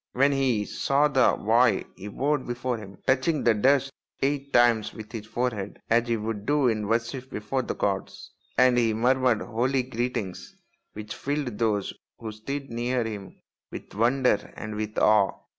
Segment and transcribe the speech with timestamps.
[0.13, 3.91] When he saw the boy he bowed before him, touching the dust
[4.23, 8.79] eight times with his forehead as he would do in worship before the gods; and
[8.79, 10.55] he murmured holy greetings
[10.93, 15.37] which filled those who stood near him with wonder and with awe.